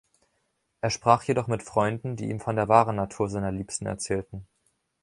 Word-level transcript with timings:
Er 0.79 0.89
sprach 0.89 1.21
jedoch 1.25 1.45
mit 1.45 1.61
Freunden, 1.61 2.15
die 2.15 2.27
ihm 2.31 2.39
von 2.39 2.55
der 2.55 2.67
wahren 2.67 2.95
Natur 2.95 3.29
seiner 3.29 3.51
Liebsten 3.51 3.85
erzählten. 3.85 4.47